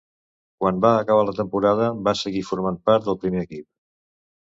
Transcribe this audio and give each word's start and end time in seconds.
Quan 0.63 0.77
va 0.85 0.93
acabar 1.01 1.25
la 1.27 1.35
temporada, 1.39 1.89
va 2.07 2.13
seguir 2.21 2.41
formant 2.47 2.81
part 2.89 3.07
del 3.11 3.19
primer 3.25 3.45
equip. 3.49 3.67